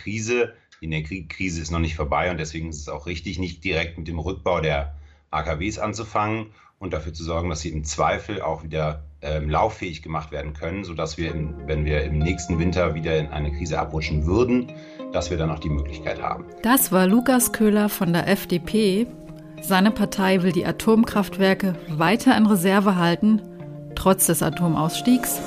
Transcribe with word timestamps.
Krise. 0.00 0.54
Die 0.80 0.86
Energiekrise 0.86 1.60
ist 1.60 1.70
noch 1.70 1.78
nicht 1.78 1.94
vorbei 1.94 2.30
und 2.30 2.38
deswegen 2.38 2.70
ist 2.70 2.80
es 2.80 2.88
auch 2.88 3.06
richtig, 3.06 3.38
nicht 3.38 3.62
direkt 3.64 3.98
mit 3.98 4.08
dem 4.08 4.18
Rückbau 4.18 4.60
der 4.60 4.94
AKWs 5.30 5.78
anzufangen 5.78 6.46
und 6.78 6.92
dafür 6.92 7.12
zu 7.12 7.22
sorgen, 7.22 7.50
dass 7.50 7.60
sie 7.60 7.68
im 7.68 7.84
Zweifel 7.84 8.40
auch 8.40 8.64
wieder 8.64 9.02
ähm, 9.22 9.50
lauffähig 9.50 10.02
gemacht 10.02 10.32
werden 10.32 10.54
können, 10.54 10.84
sodass 10.84 11.18
wir, 11.18 11.32
im, 11.32 11.54
wenn 11.66 11.84
wir 11.84 12.02
im 12.04 12.18
nächsten 12.18 12.58
Winter 12.58 12.94
wieder 12.94 13.18
in 13.18 13.28
eine 13.28 13.52
Krise 13.52 13.78
abrutschen 13.78 14.26
würden, 14.26 14.72
dass 15.12 15.30
wir 15.30 15.36
dann 15.36 15.50
auch 15.50 15.58
die 15.58 15.68
Möglichkeit 15.68 16.22
haben. 16.22 16.46
Das 16.62 16.90
war 16.90 17.06
Lukas 17.06 17.52
Köhler 17.52 17.88
von 17.88 18.12
der 18.12 18.28
FDP. 18.28 19.06
Seine 19.60 19.90
Partei 19.90 20.42
will 20.42 20.52
die 20.52 20.64
Atomkraftwerke 20.64 21.76
weiter 21.88 22.36
in 22.36 22.46
Reserve 22.46 22.96
halten, 22.96 23.42
trotz 23.94 24.26
des 24.26 24.42
Atomausstiegs. 24.42 25.38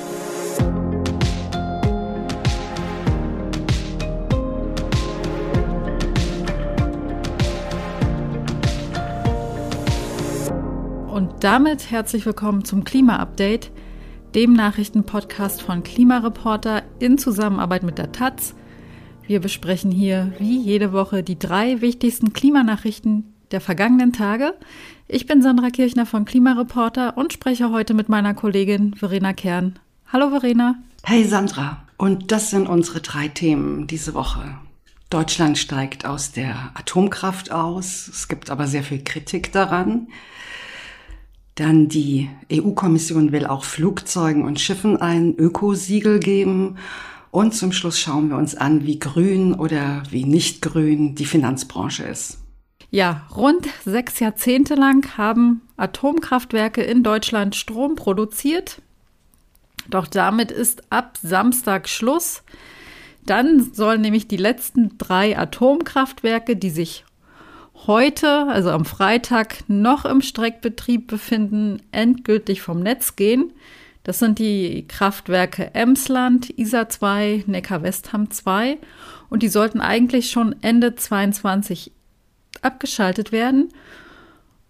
Und 11.14 11.44
damit 11.44 11.92
herzlich 11.92 12.26
willkommen 12.26 12.64
zum 12.64 12.82
Klima-Update, 12.82 13.70
dem 14.34 14.52
Nachrichtenpodcast 14.52 15.62
von 15.62 15.84
Klimareporter 15.84 16.82
in 16.98 17.18
Zusammenarbeit 17.18 17.84
mit 17.84 17.98
der 17.98 18.10
Taz. 18.10 18.56
Wir 19.24 19.38
besprechen 19.38 19.92
hier 19.92 20.32
wie 20.40 20.58
jede 20.58 20.92
Woche 20.92 21.22
die 21.22 21.38
drei 21.38 21.80
wichtigsten 21.80 22.32
Klimanachrichten 22.32 23.32
der 23.52 23.60
vergangenen 23.60 24.12
Tage. 24.12 24.54
Ich 25.06 25.26
bin 25.26 25.40
Sandra 25.40 25.70
Kirchner 25.70 26.04
von 26.04 26.24
Klimareporter 26.24 27.16
und 27.16 27.32
spreche 27.32 27.70
heute 27.70 27.94
mit 27.94 28.08
meiner 28.08 28.34
Kollegin 28.34 28.94
Verena 28.94 29.34
Kern. 29.34 29.78
Hallo 30.12 30.30
Verena. 30.30 30.82
Hey 31.04 31.22
Sandra, 31.22 31.84
und 31.96 32.32
das 32.32 32.50
sind 32.50 32.68
unsere 32.68 33.00
drei 33.00 33.28
Themen 33.28 33.86
diese 33.86 34.14
Woche. 34.14 34.58
Deutschland 35.10 35.58
steigt 35.58 36.06
aus 36.06 36.32
der 36.32 36.72
Atomkraft 36.74 37.52
aus. 37.52 38.08
Es 38.08 38.26
gibt 38.26 38.50
aber 38.50 38.66
sehr 38.66 38.82
viel 38.82 39.04
Kritik 39.04 39.52
daran. 39.52 40.08
Dann 41.54 41.88
die 41.88 42.28
EU-Kommission 42.52 43.30
will 43.30 43.46
auch 43.46 43.64
Flugzeugen 43.64 44.44
und 44.44 44.60
Schiffen 44.60 44.96
ein 44.96 45.36
Ökosiegel 45.36 46.18
geben. 46.18 46.78
Und 47.30 47.54
zum 47.54 47.72
Schluss 47.72 47.98
schauen 47.98 48.28
wir 48.28 48.36
uns 48.36 48.54
an, 48.56 48.86
wie 48.86 48.98
grün 48.98 49.54
oder 49.54 50.02
wie 50.10 50.24
nicht 50.24 50.62
grün 50.62 51.14
die 51.14 51.26
Finanzbranche 51.26 52.04
ist. 52.04 52.38
Ja, 52.90 53.26
rund 53.34 53.68
sechs 53.84 54.20
Jahrzehnte 54.20 54.74
lang 54.74 55.16
haben 55.16 55.62
Atomkraftwerke 55.76 56.82
in 56.82 57.02
Deutschland 57.02 57.56
Strom 57.56 57.96
produziert. 57.96 58.82
Doch 59.88 60.06
damit 60.06 60.50
ist 60.50 60.92
ab 60.92 61.18
Samstag 61.20 61.88
Schluss. 61.88 62.42
Dann 63.26 63.72
sollen 63.72 64.00
nämlich 64.00 64.28
die 64.28 64.36
letzten 64.36 64.96
drei 64.98 65.36
Atomkraftwerke, 65.36 66.56
die 66.56 66.70
sich 66.70 67.04
heute, 67.86 68.46
also 68.48 68.70
am 68.70 68.84
Freitag, 68.84 69.64
noch 69.68 70.04
im 70.04 70.22
Streckbetrieb 70.22 71.06
befinden, 71.06 71.82
endgültig 71.92 72.62
vom 72.62 72.80
Netz 72.80 73.16
gehen. 73.16 73.52
Das 74.04 74.18
sind 74.18 74.38
die 74.38 74.86
Kraftwerke 74.86 75.74
Emsland, 75.74 76.50
Isar 76.58 76.88
2, 76.88 77.44
Neckar-Westham 77.46 78.30
2 78.30 78.78
und 79.30 79.42
die 79.42 79.48
sollten 79.48 79.80
eigentlich 79.80 80.30
schon 80.30 80.54
Ende 80.62 80.94
22 80.94 81.90
abgeschaltet 82.60 83.32
werden. 83.32 83.70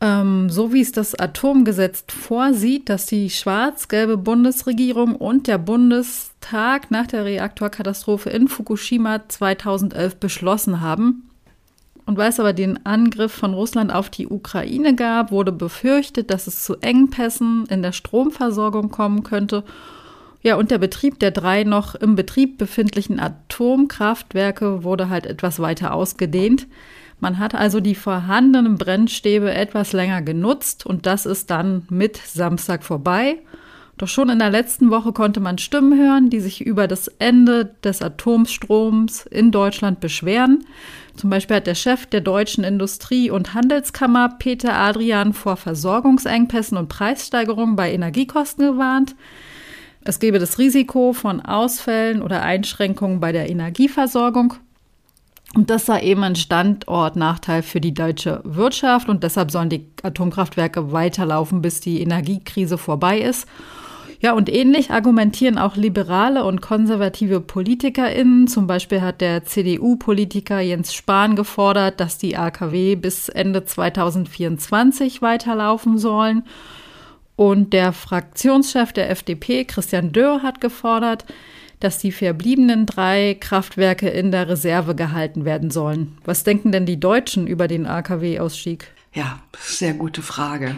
Ähm, 0.01 0.51
so 0.51 0.73
wie 0.73 0.81
es 0.81 0.93
das 0.93 1.15
Atomgesetz 1.15 2.05
vorsieht, 2.09 2.89
dass 2.89 3.07
die 3.07 3.31
schwarz-gelbe 3.31 4.17
Bundesregierung 4.17 5.17
und 5.17 5.47
der 5.47 5.59
Bundestag 5.59 6.91
nach 6.91 7.07
der 7.07 7.25
Reaktorkatastrophe 7.25 8.31
in 8.31 8.49
Fukushima 8.49 9.29
2011 9.29 10.17
beschlossen 10.17 10.81
haben. 10.81 11.31
Und 12.07 12.19
weil 12.19 12.29
es 12.29 12.41
aber 12.41 12.53
den 12.53 12.85
Angriff 12.85 13.33
von 13.33 13.55
Russland 13.55 13.93
auf 13.93 14.11
die 14.11 14.27
Ukraine 14.29 14.95
gab, 14.95 15.31
wurde 15.31 15.53
befürchtet, 15.53 16.31
dass 16.31 16.47
es 16.47 16.65
zu 16.65 16.77
Engpässen 16.77 17.65
in 17.67 17.83
der 17.83 17.93
Stromversorgung 17.93 18.91
kommen 18.91 19.23
könnte. 19.23 19.65
Ja, 20.43 20.57
und 20.57 20.71
der 20.71 20.79
Betrieb 20.79 21.19
der 21.21 21.31
drei 21.31 21.65
noch 21.65 21.95
im 21.95 22.17
Betrieb 22.17 22.59
befindlichen 22.59 23.19
Atomkraftwerke 23.19 24.85
wurde 24.85 25.09
halt 25.09 25.25
etwas 25.25 25.59
weiter 25.61 25.95
ausgedehnt. 25.95 26.67
Man 27.21 27.39
hat 27.39 27.55
also 27.55 27.81
die 27.81 27.95
vorhandenen 27.95 28.77
Brennstäbe 28.77 29.55
etwas 29.55 29.93
länger 29.93 30.21
genutzt 30.21 30.85
und 30.85 31.07
das 31.07 31.25
ist 31.25 31.51
dann 31.51 31.87
mit 31.89 32.19
Samstag 32.19 32.85
vorbei. 32.85 33.39
Doch 33.97 34.09
schon 34.09 34.29
in 34.29 34.41
der 34.41 34.51
letzten 34.51 34.91
Woche 34.91 35.13
konnte 35.13 35.39
man 35.39 35.59
Stimmen 35.59 35.97
hören, 35.97 36.29
die 36.29 36.41
sich 36.41 36.61
über 36.61 36.89
das 36.89 37.07
Ende 37.07 37.77
des 37.85 38.03
Atomstroms 38.03 39.27
in 39.27 39.53
Deutschland 39.53 40.01
beschweren. 40.01 40.65
Zum 41.15 41.31
Beispiel 41.31 41.57
hat 41.57 41.69
der 41.69 41.77
Chef 41.77 42.07
der 42.07 42.21
deutschen 42.21 42.65
Industrie- 42.65 43.31
und 43.31 43.55
Handelskammer 43.55 44.31
Peter 44.41 44.75
Adrian 44.75 45.33
vor 45.33 45.57
Versorgungsengpässen 45.57 46.77
und 46.77 46.89
Preissteigerungen 46.89 47.77
bei 47.77 47.93
Energiekosten 47.93 48.67
gewarnt. 48.67 49.15
Es 50.03 50.19
gebe 50.19 50.41
das 50.41 50.59
Risiko 50.59 51.13
von 51.13 51.41
Ausfällen 51.41 52.21
oder 52.21 52.43
Einschränkungen 52.43 53.21
bei 53.21 53.31
der 53.31 53.49
Energieversorgung. 53.49 54.55
Und 55.55 55.71
das 55.71 55.87
sei 55.87 56.03
eben 56.03 56.25
ein 56.25 56.35
Standortnachteil 56.35 57.63
für 57.63 57.81
die 57.81 57.95
deutsche 57.95 58.41
Wirtschaft 58.45 59.09
und 59.09 59.23
deshalb 59.23 59.53
sollen 59.53 59.71
die 59.71 59.87
Atomkraftwerke 60.03 60.91
weiterlaufen, 60.91 61.63
bis 61.63 61.79
die 61.79 62.03
Energiekrise 62.03 62.77
vorbei 62.77 63.21
ist. 63.21 63.47
Ja, 64.25 64.33
und 64.33 64.51
ähnlich 64.51 64.91
argumentieren 64.91 65.59
auch 65.59 65.77
liberale 65.77 66.45
und 66.45 66.63
konservative 66.63 67.43
PolitikerInnen. 67.43 68.49
Zum 68.49 68.67
Beispiel 68.67 69.03
hat 69.03 69.21
der 69.21 69.45
CDU-Politiker 69.45 70.61
Jens 70.61 70.95
Spahn 70.95 71.37
gefordert, 71.37 72.01
dass 72.01 72.17
die 72.17 72.35
AKW 72.35 72.97
bis 72.97 73.29
Ende 73.29 73.67
2024 73.67 75.21
weiterlaufen 75.21 75.99
sollen. 75.99 76.45
Und 77.37 77.75
der 77.75 77.93
Fraktionschef 77.93 78.95
der 78.95 79.11
FDP, 79.11 79.67
Christian 79.67 80.13
Dörr, 80.13 80.43
hat 80.43 80.63
gefordert, 80.63 81.27
dass 81.81 81.99
die 81.99 82.11
verbliebenen 82.11 82.87
drei 82.87 83.37
Kraftwerke 83.39 84.09
in 84.09 84.31
der 84.31 84.49
Reserve 84.49 84.95
gehalten 84.95 85.45
werden 85.45 85.71
sollen. 85.71 86.17
Was 86.25 86.45
denken 86.45 86.73
denn 86.73 86.87
die 86.87 86.99
Deutschen 86.99 87.47
über 87.47 87.69
den 87.69 87.85
AKW-Ausstieg? 87.85 88.91
Ja, 89.13 89.41
sehr 89.59 89.93
gute 89.93 90.23
Frage. 90.23 90.77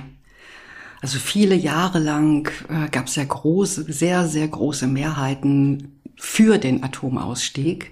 Also 1.00 1.18
viele 1.18 1.54
Jahre 1.54 1.98
lang 1.98 2.50
äh, 2.68 2.88
gab 2.90 3.06
es 3.06 3.16
ja 3.16 3.24
große, 3.24 3.92
sehr, 3.92 4.26
sehr 4.26 4.48
große 4.48 4.86
Mehrheiten 4.86 6.00
für 6.16 6.58
den 6.58 6.82
Atomausstieg. 6.82 7.90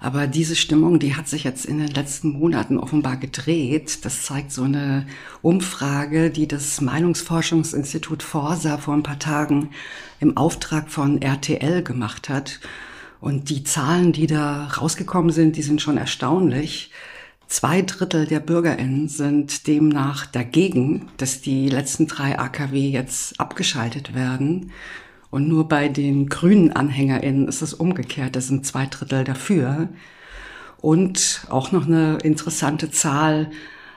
Aber 0.00 0.26
diese 0.26 0.54
Stimmung, 0.54 0.98
die 0.98 1.16
hat 1.16 1.28
sich 1.28 1.44
jetzt 1.44 1.64
in 1.64 1.78
den 1.78 1.88
letzten 1.88 2.32
Monaten 2.32 2.76
offenbar 2.76 3.16
gedreht. 3.16 4.04
Das 4.04 4.22
zeigt 4.22 4.52
so 4.52 4.64
eine 4.64 5.06
Umfrage, 5.40 6.30
die 6.30 6.46
das 6.46 6.82
Meinungsforschungsinstitut 6.82 8.22
Forsa 8.22 8.76
vor 8.76 8.92
ein 8.92 9.02
paar 9.02 9.18
Tagen 9.18 9.70
im 10.20 10.36
Auftrag 10.36 10.90
von 10.90 11.22
RTL 11.22 11.82
gemacht 11.82 12.28
hat. 12.28 12.60
Und 13.20 13.48
die 13.48 13.64
Zahlen, 13.64 14.12
die 14.12 14.26
da 14.26 14.66
rausgekommen 14.66 15.30
sind, 15.30 15.56
die 15.56 15.62
sind 15.62 15.80
schon 15.80 15.96
erstaunlich. 15.96 16.90
Zwei 17.46 17.82
Drittel 17.82 18.26
der 18.26 18.40
Bürgerinnen 18.40 19.08
sind 19.08 19.66
demnach 19.66 20.26
dagegen, 20.26 21.08
dass 21.18 21.40
die 21.40 21.68
letzten 21.68 22.06
drei 22.06 22.38
AKW 22.38 22.88
jetzt 22.88 23.38
abgeschaltet 23.38 24.14
werden. 24.14 24.72
Und 25.30 25.48
nur 25.48 25.68
bei 25.68 25.88
den 25.88 26.28
grünen 26.28 26.72
Anhängerinnen 26.72 27.48
ist 27.48 27.60
es 27.60 27.74
umgekehrt. 27.74 28.36
Das 28.36 28.46
sind 28.48 28.64
zwei 28.64 28.86
Drittel 28.86 29.24
dafür. 29.24 29.88
Und 30.80 31.46
auch 31.50 31.72
noch 31.72 31.86
eine 31.86 32.18
interessante 32.22 32.90
Zahl. 32.90 33.50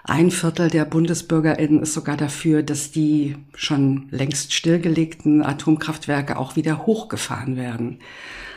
Ein 0.04 0.32
Viertel 0.32 0.70
der 0.70 0.86
Bundesbürgerinnen 0.86 1.82
ist 1.82 1.94
sogar 1.94 2.16
dafür, 2.16 2.64
dass 2.64 2.92
die 2.92 3.36
schon 3.54 4.08
längst 4.10 4.54
stillgelegten 4.54 5.44
Atomkraftwerke 5.44 6.38
auch 6.38 6.56
wieder 6.56 6.86
hochgefahren 6.86 7.58
werden. 7.58 8.00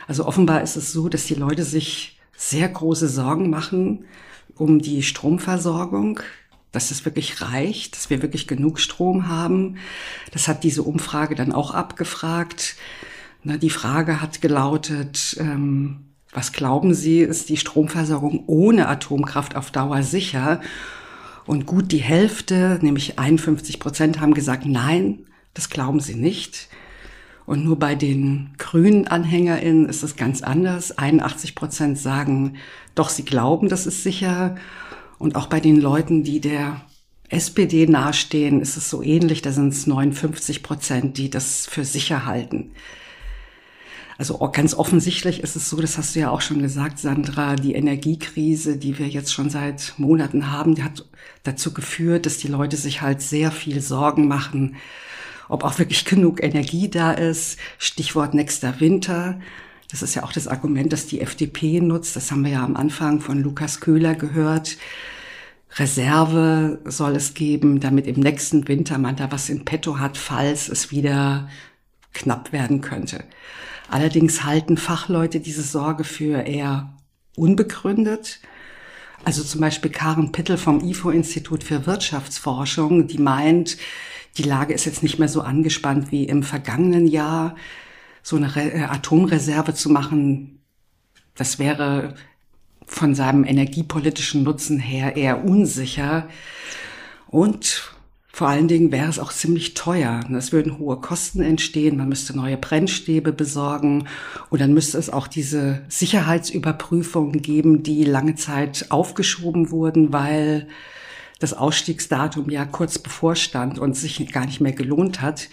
Also 0.07 0.27
offenbar 0.27 0.63
ist 0.63 0.77
es 0.77 0.93
so, 0.93 1.09
dass 1.09 1.27
die 1.27 1.35
Leute 1.35 1.65
sich 1.65 2.19
sehr 2.37 2.69
große 2.69 3.09
Sorgen 3.09 3.51
machen, 3.51 4.05
um 4.61 4.81
die 4.81 5.03
Stromversorgung, 5.03 6.21
dass 6.73 6.91
es 6.91 7.05
wirklich 7.05 7.41
reicht, 7.41 7.97
dass 7.97 8.11
wir 8.11 8.23
wirklich 8.23 8.47
genug 8.47 8.79
Strom 8.79 9.29
haben. 9.29 9.79
Das 10.33 10.47
hat 10.47 10.63
diese 10.63 10.83
Umfrage 10.83 11.35
dann 11.35 11.53
auch 11.53 11.75
abgefragt. 11.75 12.77
Na, 13.43 13.57
die 13.57 13.71
Frage 13.71 14.21
hat 14.21 14.41
gelautet, 14.41 15.37
ähm, 15.41 16.11
was 16.33 16.53
glauben 16.53 16.95
Sie, 16.95 17.21
ist 17.21 17.49
die 17.49 17.57
Stromversorgung 17.57 18.45
ohne 18.47 18.87
Atomkraft 18.89 19.57
auf 19.57 19.71
Dauer 19.71 20.03
sicher? 20.03 20.61
Und 21.47 21.67
gut 21.67 21.91
die 21.91 21.99
Hälfte, 21.99 22.79
nämlich 22.83 23.19
51 23.19 23.81
Prozent, 23.81 24.21
haben 24.21 24.35
gesagt, 24.35 24.67
nein, 24.67 25.27
das 25.55 25.71
glauben 25.71 25.99
sie 25.99 26.15
nicht. 26.15 26.69
Und 27.47 27.65
nur 27.65 27.79
bei 27.79 27.95
den 27.95 28.51
grünen 28.59 29.09
AnhängerInnen 29.09 29.89
ist 29.89 30.03
es 30.03 30.17
ganz 30.17 30.43
anders. 30.43 30.97
81 30.97 31.55
Prozent 31.55 31.99
sagen, 31.99 32.57
doch 32.95 33.09
sie 33.09 33.25
glauben, 33.25 33.69
das 33.69 33.87
ist 33.87 34.03
sicher. 34.03 34.57
Und 35.19 35.37
auch 35.37 35.47
bei 35.47 35.61
den 35.61 35.81
Leuten, 35.81 36.23
die 36.23 36.41
der 36.41 36.83
SPD 37.29 37.87
nahestehen, 37.87 38.61
ist 38.61 38.77
es 38.77 38.91
so 38.91 39.03
ähnlich. 39.03 39.43
Da 39.43 39.53
sind 39.53 39.73
es 39.73 39.87
59 39.87 40.63
Prozent, 40.63 41.19
die 41.19 41.31
das 41.31 41.67
für 41.67 41.85
sicher 41.85 42.27
halten. 42.27 42.73
Also 44.21 44.37
ganz 44.53 44.75
offensichtlich 44.75 45.43
ist 45.43 45.57
es 45.57 45.71
so, 45.71 45.81
das 45.81 45.97
hast 45.97 46.15
du 46.15 46.21
ja 46.21 46.31
auch 46.31 46.43
schon 46.43 46.61
gesagt, 46.61 46.99
Sandra, 46.99 47.57
die 47.57 47.73
Energiekrise, 47.73 48.77
die 48.77 48.99
wir 48.99 49.09
jetzt 49.09 49.33
schon 49.33 49.49
seit 49.49 49.95
Monaten 49.97 50.53
haben, 50.53 50.75
die 50.75 50.83
hat 50.83 51.07
dazu 51.43 51.73
geführt, 51.73 52.27
dass 52.27 52.37
die 52.37 52.49
Leute 52.49 52.77
sich 52.77 53.01
halt 53.01 53.23
sehr 53.23 53.51
viel 53.51 53.81
Sorgen 53.81 54.29
machen, 54.29 54.77
ob 55.51 55.65
auch 55.65 55.79
wirklich 55.79 56.05
genug 56.05 56.43
Energie 56.43 56.89
da 56.89 57.13
ist. 57.13 57.59
Stichwort 57.79 58.35
nächster 58.35 58.81
Winter. 58.81 59.41
Das 59.91 60.03
ist 60.03 60.15
ja 60.15 60.23
auch 60.23 60.33
das 60.33 60.47
Argument, 60.47 60.93
das 60.93 61.07
die 61.07 61.21
FDP 61.21 61.81
nutzt. 61.81 62.15
Das 62.17 62.31
haben 62.31 62.45
wir 62.45 62.53
ja 62.53 62.65
am 62.65 62.77
Anfang 62.77 63.21
von 63.21 63.43
Lukas 63.43 63.81
Köhler 63.81 64.15
gehört. 64.15 64.79
Reserve 65.77 66.81
soll 66.85 67.17
es 67.17 67.35
geben, 67.35 67.81
damit 67.81 68.07
im 68.07 68.21
nächsten 68.21 68.67
Winter 68.69 68.99
man 68.99 69.17
da 69.17 69.31
was 69.31 69.49
in 69.49 69.65
petto 69.65 69.99
hat, 69.99 70.17
falls 70.17 70.69
es 70.69 70.91
wieder 70.91 71.49
knapp 72.13 72.53
werden 72.53 72.81
könnte. 72.81 73.25
Allerdings 73.89 74.45
halten 74.45 74.77
Fachleute 74.77 75.41
diese 75.41 75.63
Sorge 75.63 76.05
für 76.05 76.43
eher 76.43 76.93
unbegründet. 77.37 78.41
Also 79.25 79.43
zum 79.43 79.61
Beispiel 79.61 79.91
Karen 79.91 80.33
Pittel 80.33 80.57
vom 80.57 80.81
IFO-Institut 80.81 81.65
für 81.65 81.87
Wirtschaftsforschung, 81.87 83.07
die 83.07 83.19
meint, 83.19 83.77
die 84.39 84.43
Lage 84.43 84.75
ist 84.75 84.85
jetzt 84.85 85.03
nicht 85.03 85.19
mehr 85.19 85.29
so 85.29 85.43
angespannt 85.43 86.11
wie 86.11 86.25
im 86.25 86.43
vergangenen 86.43 87.07
Jahr. 87.07 87.57
So 88.23 88.37
eine 88.37 88.55
Re 88.55 88.73
äh, 88.73 88.83
Atomreserve 88.83 89.75
zu 89.75 89.89
machen, 89.91 90.61
das 91.35 91.59
wäre 91.59 92.15
von 92.85 93.15
seinem 93.15 93.45
energiepolitischen 93.45 94.43
Nutzen 94.43 94.79
her 94.79 95.17
eher 95.17 95.45
unsicher. 95.45 96.29
Und 97.29 97.95
vor 98.33 98.49
allen 98.49 98.69
Dingen 98.69 98.93
wäre 98.93 99.09
es 99.09 99.19
auch 99.19 99.33
ziemlich 99.33 99.75
teuer. 99.75 100.21
Es 100.37 100.53
würden 100.53 100.79
hohe 100.79 100.97
Kosten 101.01 101.43
entstehen, 101.43 101.97
man 101.97 102.09
müsste 102.09 102.37
neue 102.37 102.57
Brennstäbe 102.57 103.33
besorgen 103.33 104.07
und 104.51 104.61
dann 104.61 104.73
müsste 104.73 104.99
es 104.99 105.11
auch 105.11 105.27
diese 105.27 105.83
Sicherheitsüberprüfungen 105.89 107.43
geben, 107.43 107.83
die 107.83 108.05
lange 108.05 108.37
Zeit 108.37 108.87
aufgeschoben 108.91 109.71
wurden, 109.71 110.13
weil 110.13 110.69
das 111.41 111.55
Ausstiegsdatum 111.55 112.49
ja 112.51 112.65
kurz 112.65 112.99
bevorstand 112.99 113.79
und 113.79 113.97
sich 113.97 114.31
gar 114.33 114.47
nicht 114.47 114.61
mehr 114.61 114.73
gelohnt 114.73 115.21
hat. 115.21 115.49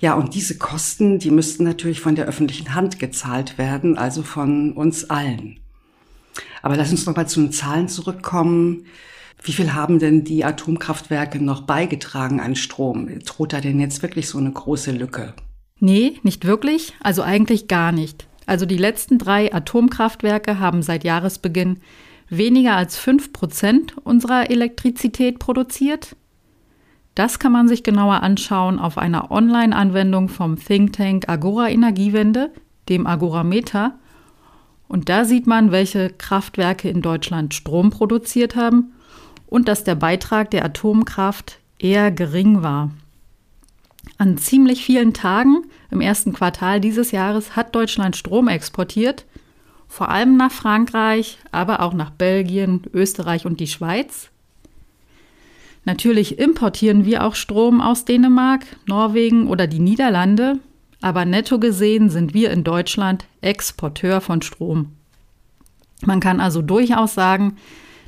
Ja, 0.00 0.14
und 0.14 0.34
diese 0.34 0.58
Kosten, 0.58 1.18
die 1.18 1.30
müssten 1.30 1.64
natürlich 1.64 2.00
von 2.00 2.14
der 2.14 2.26
öffentlichen 2.26 2.74
Hand 2.74 2.98
gezahlt 2.98 3.58
werden, 3.58 3.96
also 3.98 4.22
von 4.22 4.72
uns 4.72 5.08
allen. 5.10 5.60
Aber 6.62 6.76
lass 6.76 6.90
uns 6.90 7.06
noch 7.06 7.16
mal 7.16 7.28
zu 7.28 7.40
den 7.40 7.52
Zahlen 7.52 7.88
zurückkommen. 7.88 8.86
Wie 9.42 9.52
viel 9.52 9.74
haben 9.74 9.98
denn 9.98 10.24
die 10.24 10.44
Atomkraftwerke 10.44 11.42
noch 11.42 11.62
beigetragen 11.62 12.40
an 12.40 12.56
Strom? 12.56 13.08
Droht 13.20 13.52
da 13.52 13.60
denn 13.60 13.80
jetzt 13.80 14.02
wirklich 14.02 14.28
so 14.28 14.38
eine 14.38 14.50
große 14.50 14.92
Lücke? 14.92 15.34
Nee, 15.78 16.18
nicht 16.22 16.44
wirklich. 16.44 16.94
Also 17.00 17.22
eigentlich 17.22 17.68
gar 17.68 17.92
nicht. 17.92 18.26
Also 18.46 18.66
die 18.66 18.78
letzten 18.78 19.18
drei 19.18 19.52
Atomkraftwerke 19.52 20.58
haben 20.58 20.82
seit 20.82 21.04
Jahresbeginn 21.04 21.80
weniger 22.30 22.76
als 22.76 22.98
fünf 22.98 23.32
Prozent 23.32 23.96
unserer 24.04 24.50
Elektrizität 24.50 25.38
produziert. 25.38 26.16
Das 27.14 27.38
kann 27.38 27.52
man 27.52 27.66
sich 27.66 27.82
genauer 27.82 28.22
anschauen 28.22 28.78
auf 28.78 28.96
einer 28.96 29.30
Online-Anwendung 29.30 30.28
vom 30.28 30.56
Think 30.56 30.92
Tank 30.92 31.28
Agora 31.28 31.68
Energiewende, 31.68 32.52
dem 32.88 33.06
Agorameter. 33.06 33.98
Und 34.86 35.08
da 35.08 35.24
sieht 35.24 35.46
man, 35.46 35.72
welche 35.72 36.10
Kraftwerke 36.10 36.88
in 36.88 37.02
Deutschland 37.02 37.54
Strom 37.54 37.90
produziert 37.90 38.56
haben 38.56 38.92
und 39.46 39.68
dass 39.68 39.84
der 39.84 39.96
Beitrag 39.96 40.50
der 40.50 40.64
Atomkraft 40.64 41.58
eher 41.78 42.10
gering 42.10 42.62
war. 42.62 42.90
An 44.16 44.38
ziemlich 44.38 44.84
vielen 44.84 45.12
Tagen 45.12 45.64
im 45.90 46.00
ersten 46.00 46.32
Quartal 46.32 46.80
dieses 46.80 47.10
Jahres 47.10 47.56
hat 47.56 47.74
Deutschland 47.74 48.16
Strom 48.16 48.48
exportiert, 48.48 49.26
vor 49.88 50.10
allem 50.10 50.36
nach 50.36 50.52
Frankreich, 50.52 51.38
aber 51.50 51.80
auch 51.80 51.94
nach 51.94 52.10
Belgien, 52.10 52.82
Österreich 52.92 53.46
und 53.46 53.58
die 53.58 53.66
Schweiz. 53.66 54.28
Natürlich 55.84 56.38
importieren 56.38 57.06
wir 57.06 57.24
auch 57.24 57.34
Strom 57.34 57.80
aus 57.80 58.04
Dänemark, 58.04 58.66
Norwegen 58.86 59.48
oder 59.48 59.66
die 59.66 59.78
Niederlande, 59.78 60.58
aber 61.00 61.24
netto 61.24 61.58
gesehen 61.58 62.10
sind 62.10 62.34
wir 62.34 62.50
in 62.50 62.64
Deutschland 62.64 63.26
Exporteur 63.40 64.20
von 64.20 64.42
Strom. 64.42 64.92
Man 66.04 66.20
kann 66.20 66.40
also 66.40 66.62
durchaus 66.62 67.14
sagen, 67.14 67.56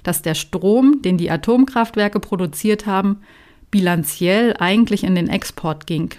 dass 0.03 0.23
der 0.23 0.35
Strom, 0.35 1.03
den 1.03 1.17
die 1.19 1.31
Atomkraftwerke 1.31 2.21
produziert 2.21 2.87
haben, 2.87 3.19
bilanziell 3.71 4.57
eigentlich 4.59 5.05
in 5.05 5.15
den 5.15 5.29
Export 5.29 5.87
ging. 5.87 6.11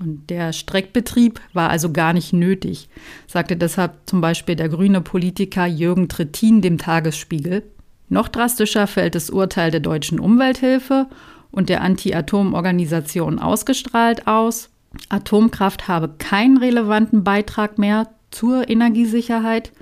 Und 0.00 0.28
der 0.28 0.52
Streckbetrieb 0.52 1.40
war 1.52 1.70
also 1.70 1.92
gar 1.92 2.12
nicht 2.12 2.32
nötig, 2.32 2.88
sagte 3.26 3.56
deshalb 3.56 3.92
zum 4.06 4.20
Beispiel 4.20 4.56
der 4.56 4.68
grüne 4.68 5.00
Politiker 5.00 5.66
Jürgen 5.66 6.08
Trittin 6.08 6.62
dem 6.62 6.78
Tagesspiegel. 6.78 7.62
Noch 8.08 8.28
drastischer 8.28 8.86
fällt 8.86 9.14
das 9.14 9.30
Urteil 9.30 9.70
der 9.70 9.80
deutschen 9.80 10.20
Umwelthilfe 10.20 11.06
und 11.50 11.68
der 11.68 11.82
Anti-Atom-Organisation 11.82 13.38
ausgestrahlt 13.38 14.26
aus. 14.26 14.70
Atomkraft 15.08 15.88
habe 15.88 16.10
keinen 16.18 16.58
relevanten 16.58 17.24
Beitrag 17.24 17.78
mehr 17.78 18.08
zur 18.30 18.68
Energiesicherheit 18.68 19.72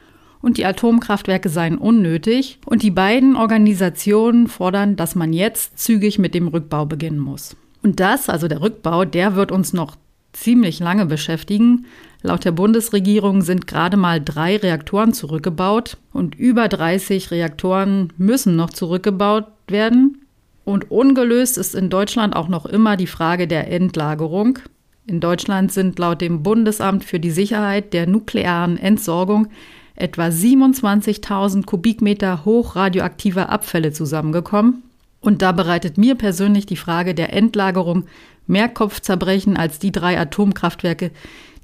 und 0.43 0.59
die 0.59 0.67
Atomkraftwerke 0.67 1.49
seien 1.49 1.79
unnötig. 1.79 2.59
Und 2.67 2.83
die 2.83 2.91
beiden 2.91 3.37
Organisationen 3.37 4.49
fordern, 4.49 4.97
dass 4.97 5.15
man 5.15 5.33
jetzt 5.33 5.79
zügig 5.79 6.19
mit 6.19 6.35
dem 6.35 6.49
Rückbau 6.49 6.85
beginnen 6.85 7.21
muss. 7.21 7.57
Und 7.83 8.01
das, 8.01 8.29
also 8.29 8.49
der 8.49 8.61
Rückbau, 8.61 9.05
der 9.05 9.35
wird 9.37 9.51
uns 9.51 9.73
noch 9.73 9.97
ziemlich 10.33 10.81
lange 10.81 11.07
beschäftigen. 11.07 11.87
Laut 12.23 12.45
der 12.45 12.53
Bundesregierung 12.53 13.43
sind 13.43 13.67
gerade 13.67 13.97
mal 13.97 14.21
drei 14.21 14.57
Reaktoren 14.57 15.13
zurückgebaut 15.13 15.97
und 16.13 16.35
über 16.35 16.69
30 16.69 17.31
Reaktoren 17.31 18.13
müssen 18.17 18.57
noch 18.57 18.71
zurückgebaut 18.71 19.47
werden. 19.69 20.19
Und 20.65 20.91
ungelöst 20.91 21.59
ist 21.59 21.75
in 21.75 21.91
Deutschland 21.91 22.37
auch 22.37 22.49
noch 22.49 22.67
immer 22.67 22.97
die 22.97 23.09
Frage 23.09 23.49
der 23.49 23.71
Endlagerung. 23.71 24.61
In 25.07 25.19
Deutschland 25.19 25.73
sind 25.73 25.99
laut 25.99 26.21
dem 26.21 26.45
Bundesamt 26.45 27.05
für 27.05 27.19
die 27.19 27.33
Sicherheit 27.33 27.93
der 27.93 28.07
nuklearen 28.07 28.79
Entsorgung 28.79 29.49
etwa 29.97 30.27
27.000 30.27 31.65
Kubikmeter 31.67 32.45
hochradioaktiver 32.45 33.49
Abfälle 33.49 33.93
zusammengekommen. 33.93 34.83
Und 35.23 35.41
da 35.41 35.53
bereitet 35.53 35.97
mir 35.97 36.17
persönlich 36.17 36.67
die 36.67 36.77
Frage 36.77 37.15
der 37.15 37.33
Endlagerung 37.33 38.05
mehr 38.47 38.69
Kopfzerbrechen 38.69 39.57
als 39.57 39.79
die 39.79 39.93
drei 39.93 40.19
Atomkraftwerke, 40.19 41.13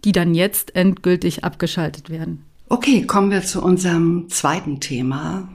die 0.04 0.12
dann 0.12 0.34
jetzt 0.34 0.74
endgültig 0.76 1.44
abgeschaltet 1.44 2.08
werden. 2.08 2.44
Okay, 2.68 3.04
kommen 3.04 3.30
wir 3.30 3.42
zu 3.42 3.62
unserem 3.62 4.28
zweiten 4.28 4.78
Thema, 4.78 5.48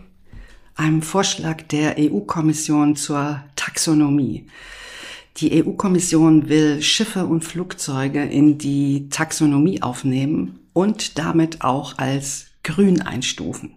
einem 0.75 1.01
Vorschlag 1.01 1.61
der 1.63 1.95
EU-Kommission 1.97 2.95
zur 2.97 3.41
Taxonomie. 3.55 4.47
Die 5.37 5.63
EU-Kommission 5.63 6.49
will 6.49 6.81
Schiffe 6.81 7.25
und 7.25 7.43
Flugzeuge 7.43 8.23
in 8.23 8.57
die 8.57 9.07
Taxonomie 9.09 9.81
aufnehmen 9.81 10.59
und 10.73 11.17
damit 11.17 11.63
auch 11.63 11.97
als 11.97 12.47
grün 12.63 13.01
einstufen. 13.01 13.75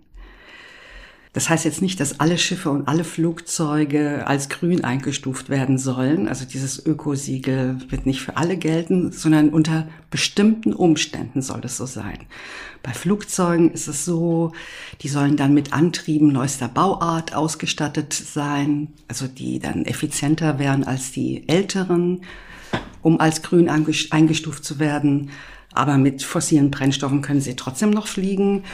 Das 1.37 1.51
heißt 1.51 1.67
jetzt 1.67 1.83
nicht, 1.83 2.01
dass 2.01 2.19
alle 2.19 2.39
Schiffe 2.39 2.71
und 2.71 2.89
alle 2.89 3.05
Flugzeuge 3.05 4.27
als 4.27 4.49
grün 4.49 4.85
eingestuft 4.85 5.51
werden 5.51 5.77
sollen. 5.77 6.29
Also 6.29 6.47
dieses 6.47 6.87
Ökosiegel 6.87 7.77
wird 7.91 8.07
nicht 8.07 8.23
für 8.23 8.39
alle 8.39 8.57
gelten, 8.57 9.13
sondern 9.13 9.51
unter 9.51 9.87
bestimmten 10.11 10.73
Umständen 10.73 11.43
soll 11.43 11.61
es 11.65 11.77
so 11.77 11.85
sein. 11.85 12.21
Bei 12.83 12.95
Flugzeugen 12.95 13.71
ist 13.71 13.87
es 13.87 14.07
so, 14.07 14.53
die 15.03 15.09
sollen 15.09 15.37
dann 15.37 15.53
mit 15.53 15.75
Antrieben 15.75 16.29
neuester 16.29 16.69
Bauart 16.69 17.35
ausgestattet 17.35 18.15
sein, 18.15 18.89
also 19.07 19.27
die 19.27 19.59
dann 19.59 19.85
effizienter 19.85 20.59
wären 20.59 20.85
als 20.85 21.13
die 21.13 21.47
älteren, 21.51 22.23
um 23.03 23.21
als 23.21 23.43
grün 23.43 23.69
eingestuft 23.69 24.65
zu 24.65 24.79
werden 24.79 25.31
aber 25.77 25.99
mit 25.99 26.23
fossilen 26.23 26.71
Brennstoffen 26.71 27.21
können 27.21 27.43
sie 27.43 27.55
trotzdem 27.55 27.91
noch 27.91 28.07
fliegen. 28.07 28.65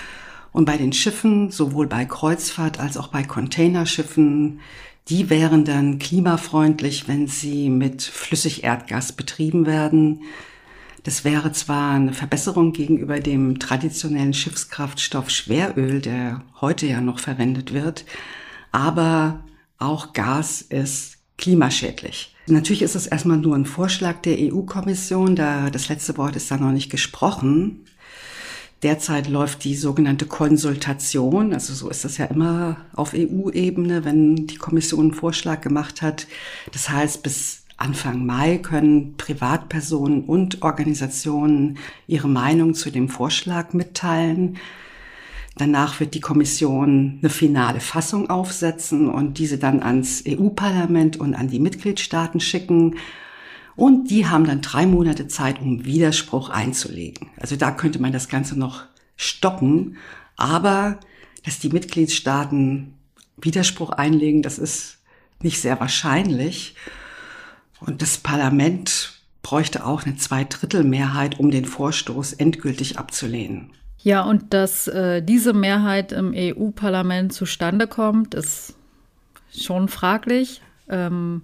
Und 0.52 0.66
bei 0.66 0.76
den 0.76 0.92
Schiffen, 0.92 1.50
sowohl 1.50 1.86
bei 1.86 2.04
Kreuzfahrt 2.04 2.78
als 2.78 2.96
auch 2.96 3.08
bei 3.08 3.22
Containerschiffen, 3.22 4.60
die 5.08 5.30
wären 5.30 5.64
dann 5.64 5.98
klimafreundlich, 5.98 7.08
wenn 7.08 7.26
sie 7.26 7.70
mit 7.70 8.02
Flüssigerdgas 8.02 9.12
betrieben 9.12 9.66
werden. 9.66 10.20
Das 11.02 11.24
wäre 11.24 11.50
zwar 11.52 11.94
eine 11.94 12.12
Verbesserung 12.12 12.72
gegenüber 12.72 13.18
dem 13.18 13.58
traditionellen 13.58 14.34
Schiffskraftstoff 14.34 15.30
Schweröl, 15.30 16.00
der 16.00 16.42
heute 16.60 16.86
ja 16.86 17.00
noch 17.00 17.18
verwendet 17.18 17.72
wird, 17.72 18.04
aber 18.70 19.42
auch 19.78 20.12
Gas 20.12 20.62
ist 20.62 21.18
klimaschädlich. 21.38 22.36
Natürlich 22.46 22.82
ist 22.82 22.94
es 22.94 23.08
erstmal 23.08 23.38
nur 23.38 23.56
ein 23.56 23.66
Vorschlag 23.66 24.22
der 24.22 24.36
EU-Kommission, 24.38 25.34
da 25.34 25.70
das 25.70 25.88
letzte 25.88 26.16
Wort 26.16 26.36
ist 26.36 26.50
da 26.50 26.56
noch 26.56 26.70
nicht 26.70 26.90
gesprochen. 26.90 27.84
Derzeit 28.82 29.28
läuft 29.28 29.62
die 29.62 29.76
sogenannte 29.76 30.26
Konsultation, 30.26 31.52
also 31.52 31.72
so 31.72 31.88
ist 31.88 32.04
das 32.04 32.18
ja 32.18 32.24
immer 32.26 32.78
auf 32.94 33.14
EU-Ebene, 33.14 34.04
wenn 34.04 34.48
die 34.48 34.56
Kommission 34.56 35.06
einen 35.06 35.14
Vorschlag 35.14 35.60
gemacht 35.60 36.02
hat. 36.02 36.26
Das 36.72 36.88
heißt, 36.90 37.22
bis 37.22 37.62
Anfang 37.76 38.26
Mai 38.26 38.58
können 38.58 39.16
Privatpersonen 39.16 40.24
und 40.24 40.62
Organisationen 40.62 41.78
ihre 42.08 42.28
Meinung 42.28 42.74
zu 42.74 42.90
dem 42.90 43.08
Vorschlag 43.08 43.72
mitteilen. 43.72 44.58
Danach 45.56 46.00
wird 46.00 46.14
die 46.14 46.20
Kommission 46.20 47.18
eine 47.20 47.30
finale 47.30 47.80
Fassung 47.80 48.30
aufsetzen 48.30 49.08
und 49.08 49.38
diese 49.38 49.58
dann 49.58 49.82
ans 49.82 50.24
EU-Parlament 50.26 51.18
und 51.18 51.34
an 51.34 51.48
die 51.48 51.60
Mitgliedstaaten 51.60 52.40
schicken. 52.40 52.96
Und 53.74 54.10
die 54.10 54.26
haben 54.26 54.44
dann 54.44 54.60
drei 54.60 54.86
Monate 54.86 55.28
Zeit, 55.28 55.60
um 55.60 55.84
Widerspruch 55.84 56.50
einzulegen. 56.50 57.30
Also 57.38 57.56
da 57.56 57.70
könnte 57.70 58.00
man 58.00 58.12
das 58.12 58.28
Ganze 58.28 58.58
noch 58.58 58.84
stoppen. 59.16 59.96
Aber 60.36 60.98
dass 61.44 61.58
die 61.58 61.70
Mitgliedstaaten 61.70 62.94
Widerspruch 63.36 63.90
einlegen, 63.90 64.42
das 64.42 64.58
ist 64.58 64.98
nicht 65.40 65.60
sehr 65.60 65.80
wahrscheinlich. 65.80 66.74
Und 67.80 68.02
das 68.02 68.18
Parlament 68.18 69.14
bräuchte 69.42 69.84
auch 69.84 70.04
eine 70.04 70.16
Zweidrittelmehrheit, 70.16 71.40
um 71.40 71.50
den 71.50 71.64
Vorstoß 71.64 72.34
endgültig 72.34 72.98
abzulehnen. 72.98 73.70
Ja, 73.98 74.22
und 74.22 74.52
dass 74.52 74.88
äh, 74.88 75.22
diese 75.22 75.52
Mehrheit 75.52 76.12
im 76.12 76.32
EU-Parlament 76.34 77.32
zustande 77.32 77.86
kommt, 77.86 78.34
ist 78.34 78.74
schon 79.56 79.88
fraglich. 79.88 80.60
Ähm, 80.88 81.42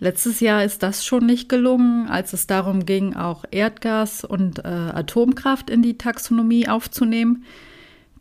letztes 0.00 0.40
Jahr 0.40 0.64
ist 0.64 0.82
das 0.82 1.04
schon 1.04 1.26
nicht 1.26 1.48
gelungen, 1.48 2.08
als 2.08 2.32
es 2.32 2.46
darum 2.46 2.86
ging, 2.86 3.16
auch 3.16 3.44
Erdgas 3.50 4.24
und 4.24 4.60
äh, 4.60 4.68
Atomkraft 4.68 5.70
in 5.70 5.82
die 5.82 5.98
Taxonomie 5.98 6.68
aufzunehmen. 6.68 7.44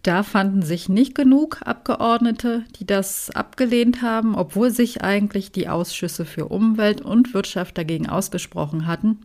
Da 0.04 0.24
fanden 0.24 0.62
sich 0.62 0.88
nicht 0.88 1.16
genug 1.16 1.60
Abgeordnete, 1.66 2.64
die 2.80 2.86
das 2.86 3.30
abgelehnt 3.32 4.02
haben, 4.02 4.36
obwohl 4.36 4.72
sich 4.72 5.04
eigentlich 5.04 5.52
die 5.52 5.68
Ausschüsse 5.68 6.24
für 6.24 6.46
Umwelt 6.46 7.02
und 7.02 7.34
Wirtschaft 7.34 7.78
dagegen 7.78 8.08
ausgesprochen 8.08 8.88
hatten. 8.88 9.20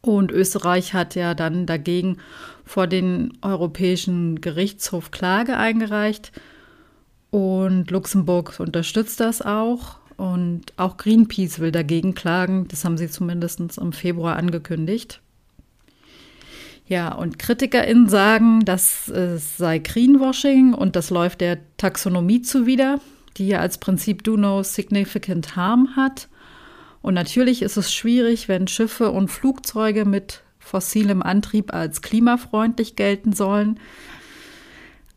Und 0.00 0.32
Österreich 0.32 0.94
hat 0.94 1.14
ja 1.14 1.34
dann 1.34 1.66
dagegen 1.66 2.18
vor 2.64 2.86
den 2.86 3.38
Europäischen 3.42 4.40
Gerichtshof 4.40 5.10
Klage 5.10 5.56
eingereicht. 5.56 6.32
Und 7.30 7.90
Luxemburg 7.90 8.58
unterstützt 8.58 9.20
das 9.20 9.42
auch. 9.42 9.98
Und 10.16 10.72
auch 10.76 10.96
Greenpeace 10.96 11.58
will 11.58 11.72
dagegen 11.72 12.14
klagen. 12.14 12.68
Das 12.68 12.84
haben 12.84 12.96
sie 12.96 13.10
zumindest 13.10 13.60
im 13.78 13.92
Februar 13.92 14.36
angekündigt. 14.36 15.20
Ja, 16.88 17.12
und 17.12 17.38
KritikerInnen 17.38 18.08
sagen, 18.08 18.64
das 18.64 19.06
sei 19.06 19.78
Greenwashing 19.78 20.72
und 20.72 20.94
das 20.94 21.10
läuft 21.10 21.40
der 21.40 21.58
Taxonomie 21.76 22.42
zuwider, 22.42 23.00
die 23.36 23.48
ja 23.48 23.58
als 23.58 23.78
Prinzip 23.78 24.22
Do 24.22 24.36
No 24.36 24.62
Significant 24.62 25.56
Harm 25.56 25.96
hat. 25.96 26.28
Und 27.02 27.14
natürlich 27.14 27.62
ist 27.62 27.76
es 27.76 27.92
schwierig, 27.92 28.48
wenn 28.48 28.68
Schiffe 28.68 29.10
und 29.10 29.28
Flugzeuge 29.28 30.04
mit 30.04 30.42
fossilem 30.58 31.22
Antrieb 31.22 31.74
als 31.74 32.02
klimafreundlich 32.02 32.96
gelten 32.96 33.32
sollen. 33.32 33.78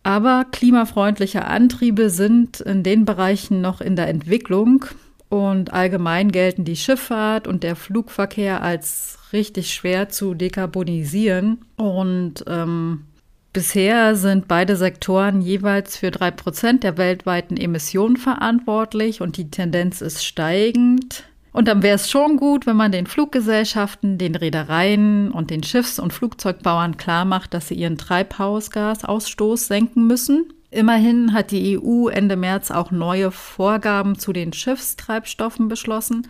Aber 0.04 0.46
klimafreundliche 0.52 1.46
Antriebe 1.46 2.10
sind 2.10 2.62
in 2.62 2.84
den 2.84 3.06
Bereichen 3.06 3.62
noch 3.62 3.82
in 3.82 3.96
der 3.96 4.08
Entwicklung 4.08 4.86
und 5.30 5.74
allgemein 5.74 6.32
gelten 6.32 6.66
die 6.66 6.76
Schifffahrt 6.76 7.48
und 7.48 7.64
der 7.64 7.76
Flugverkehr 7.76 8.64
als 8.64 9.20
richtig 9.32 9.74
schwer 9.74 10.10
zu 10.10 10.34
dekarbonisieren. 10.34 11.60
Und 11.76 12.44
ähm, 12.48 13.06
bisher 13.54 14.16
sind 14.16 14.48
beide 14.48 14.76
Sektoren 14.76 15.42
jeweils 15.42 15.98
für 15.98 16.10
drei 16.10 16.32
Prozent 16.32 16.84
der 16.84 16.98
weltweiten 16.98 17.58
Emissionen 17.58 18.18
verantwortlich 18.18 19.22
und 19.22 19.38
die 19.38 19.52
Tendenz 19.52 20.02
ist 20.02 20.26
steigend. 20.26 21.26
Und 21.60 21.68
dann 21.68 21.84
wäre 21.84 21.96
es 21.96 22.10
schon 22.10 22.38
gut, 22.38 22.66
wenn 22.66 22.78
man 22.78 22.94
den 22.94 23.06
Fluggesellschaften, 23.06 24.18
den 24.18 24.36
Reedereien 24.36 25.30
und 25.30 25.50
den 25.50 25.62
Schiffs- 25.62 26.00
und 26.00 26.14
Flugzeugbauern 26.14 26.96
klar 26.96 27.26
macht, 27.26 27.54
dass 27.54 27.68
sie 27.68 27.74
ihren 27.74 27.98
Treibhausgasausstoß 27.98 29.68
senken 29.68 30.08
müssen. 30.08 30.54
Immerhin 30.72 31.34
hat 31.34 31.52
die 31.52 31.78
EU 31.78 32.08
Ende 32.08 32.38
März 32.38 32.72
auch 32.72 32.92
neue 32.92 33.32
Vorgaben 33.32 34.18
zu 34.18 34.32
den 34.32 34.54
Schiffstreibstoffen 34.54 35.68
beschlossen. 35.68 36.30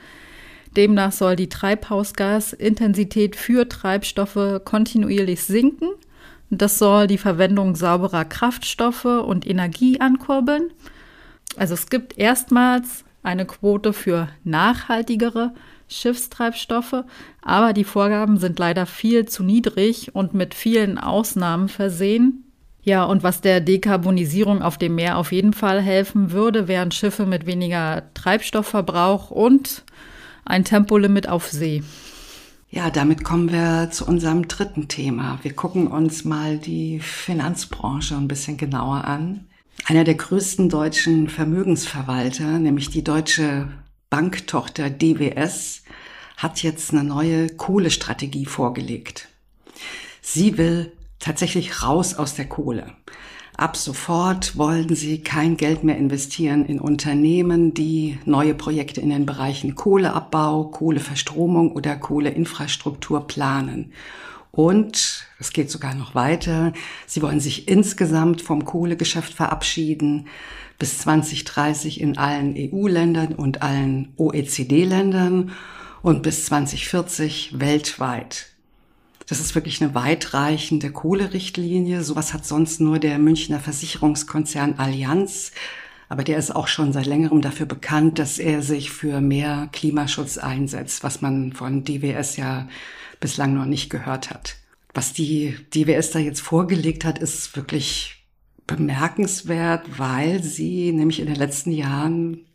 Demnach 0.76 1.12
soll 1.12 1.36
die 1.36 1.48
Treibhausgasintensität 1.50 3.36
für 3.36 3.70
Treibstoffe 3.70 4.62
kontinuierlich 4.66 5.44
sinken. 5.44 5.90
Das 6.50 6.80
soll 6.80 7.06
die 7.06 7.20
Verwendung 7.20 7.76
sauberer 7.76 8.26
Kraftstoffe 8.26 9.06
und 9.06 9.46
Energie 9.46 10.02
ankurbeln. 10.02 10.72
Also 11.56 11.76
es 11.76 11.92
gibt 11.92 12.18
erstmals 12.18 13.06
eine 13.30 13.46
Quote 13.46 13.94
für 13.94 14.28
nachhaltigere 14.44 15.54
Schiffstreibstoffe, 15.88 17.04
aber 17.42 17.74
die 17.74 17.84
Vorgaben 17.84 18.38
sind 18.38 18.60
leider 18.60 18.86
viel 18.86 19.28
zu 19.28 19.44
niedrig 19.44 20.16
und 20.16 20.34
mit 20.34 20.54
vielen 20.54 20.98
Ausnahmen 20.98 21.70
versehen. 21.70 22.44
Ja, 22.82 23.04
und 23.04 23.22
was 23.22 23.42
der 23.42 23.62
Dekarbonisierung 23.62 24.62
auf 24.64 24.78
dem 24.78 24.96
Meer 24.96 25.18
auf 25.18 25.32
jeden 25.32 25.54
Fall 25.54 25.80
helfen 25.82 26.32
würde, 26.32 26.68
wären 26.68 26.92
Schiffe 26.92 27.26
mit 27.26 27.46
weniger 27.46 28.04
Treibstoffverbrauch 28.16 29.30
und 29.30 29.84
ein 30.46 30.64
Tempolimit 30.64 31.30
auf 31.30 31.48
See. 31.50 31.84
Ja, 32.72 32.90
damit 32.90 33.24
kommen 33.24 33.52
wir 33.52 33.90
zu 33.92 34.08
unserem 34.08 34.48
dritten 34.48 34.88
Thema. 34.88 35.40
Wir 35.44 35.54
gucken 35.54 35.88
uns 35.88 36.24
mal 36.24 36.58
die 36.58 37.00
Finanzbranche 37.00 38.16
ein 38.16 38.28
bisschen 38.28 38.58
genauer 38.58 39.06
an. 39.06 39.46
Einer 39.90 40.04
der 40.04 40.14
größten 40.14 40.70
deutschen 40.70 41.30
Vermögensverwalter, 41.30 42.60
nämlich 42.60 42.92
die 42.92 43.04
deutsche 43.04 43.70
Banktochter 44.12 44.92
DWS, 44.92 45.82
hat 46.38 46.62
jetzt 46.62 46.94
eine 46.94 47.04
neue 47.04 47.50
Kohlestrategie 47.50 48.46
vorgelegt. 48.46 49.30
Sie 50.22 50.60
will 50.60 50.92
tatsächlich 51.18 51.82
raus 51.82 52.14
aus 52.14 52.36
der 52.36 52.46
Kohle. 52.46 52.94
Ab 53.58 53.76
sofort 53.76 54.56
wollen 54.60 54.96
sie 54.96 55.24
kein 55.24 55.58
Geld 55.58 55.84
mehr 55.84 55.98
investieren 55.98 56.68
in 56.68 56.80
Unternehmen, 56.80 57.74
die 57.74 58.20
neue 58.26 58.54
Projekte 58.54 59.02
in 59.02 59.10
den 59.10 59.26
Bereichen 59.26 59.74
Kohleabbau, 59.74 60.66
Kohleverstromung 60.66 61.72
oder 61.72 61.96
Kohleinfrastruktur 61.96 63.26
planen. 63.26 63.92
Und 64.52 65.28
es 65.40 65.54
geht 65.54 65.70
sogar 65.70 65.94
noch 65.94 66.16
weiter. 66.16 66.74
Sie 67.06 67.22
wollen 67.22 67.40
sich 67.40 67.68
insgesamt 67.68 68.42
vom 68.42 68.66
Kohlegeschäft 68.66 69.34
verabschieden 69.34 70.28
bis 70.80 71.00
2030 71.00 72.02
in 72.02 72.18
allen 72.18 72.56
EU-Ländern 72.58 73.34
und 73.36 73.62
allen 73.62 74.14
OECD-Ländern 74.18 75.52
und 76.02 76.24
bis 76.24 76.46
2040 76.46 77.60
weltweit. 77.60 78.48
Das 79.28 79.40
ist 79.40 79.54
wirklich 79.54 79.82
eine 79.82 79.94
weitreichende 79.94 80.92
Kohlerichtlinie. 80.92 82.02
Sowas 82.04 82.34
hat 82.34 82.46
sonst 82.46 82.80
nur 82.80 82.98
der 82.98 83.20
Münchner 83.20 83.60
Versicherungskonzern 83.60 84.80
Allianz. 84.80 85.52
Aber 86.10 86.24
der 86.24 86.38
ist 86.38 86.56
auch 86.56 86.68
schon 86.68 86.92
seit 86.92 87.06
längerem 87.06 87.42
dafür 87.42 87.68
bekannt, 87.68 88.18
dass 88.18 88.40
er 88.40 88.64
sich 88.64 88.90
für 88.90 89.22
mehr 89.22 89.70
Klimaschutz 89.72 90.40
einsetzt, 90.40 91.04
was 91.04 91.22
man 91.22 91.54
von 91.54 91.84
DWS 91.84 92.36
ja 92.38 92.68
bislang 93.20 93.54
noch 93.54 93.66
nicht 93.66 93.92
gehört 93.92 94.32
hat. 94.32 94.58
Was 94.94 95.14
die 95.14 95.56
DWS 95.74 96.12
da 96.12 96.20
jetzt 96.20 96.42
vorgelegt 96.42 97.06
hat, 97.06 97.20
ist 97.20 97.56
wirklich 97.56 98.26
bemerkenswert, 98.66 100.00
weil 100.00 100.42
sie 100.44 100.92
nämlich 100.92 101.20
in 101.20 101.28
den 101.28 101.36
letzten 101.36 101.72
Jahren 101.72 102.46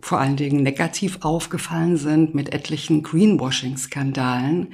vor 0.00 0.20
allen 0.20 0.36
Dingen 0.36 0.62
negativ 0.62 1.18
aufgefallen 1.22 1.96
sind 1.96 2.34
mit 2.34 2.52
etlichen 2.52 3.02
Greenwashing-Skandalen. 3.02 4.68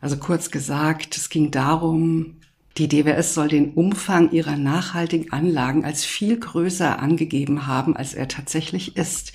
Also 0.00 0.18
kurz 0.18 0.50
gesagt, 0.50 1.16
es 1.16 1.28
ging 1.28 1.50
darum, 1.50 2.36
die 2.76 2.88
DWS 2.88 3.34
soll 3.34 3.48
den 3.48 3.72
Umfang 3.72 4.30
ihrer 4.30 4.56
nachhaltigen 4.56 5.32
Anlagen 5.32 5.84
als 5.84 6.04
viel 6.04 6.38
größer 6.38 7.00
angegeben 7.00 7.66
haben, 7.66 7.96
als 7.96 8.14
er 8.14 8.28
tatsächlich 8.28 8.96
ist. 8.96 9.32